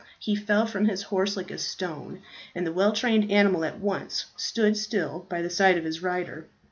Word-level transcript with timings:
He 0.17 0.33
fell 0.35 0.65
from 0.65 0.85
his 0.85 1.03
horse 1.03 1.37
like 1.37 1.51
a 1.51 1.59
stone 1.59 2.23
and 2.55 2.65
the 2.65 2.71
well 2.73 2.91
trained 2.91 3.31
animal 3.31 3.63
at 3.63 3.79
once 3.79 4.25
stood 4.35 4.75
still 4.75 5.27
by 5.29 5.43
the 5.43 5.49
side 5.51 5.77
of 5.77 5.83
his 5.83 6.01
rider. 6.01 6.47